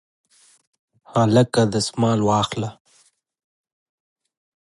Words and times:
هلکه 1.13 1.61
دستمال 1.73 2.19
واخله 2.29 2.69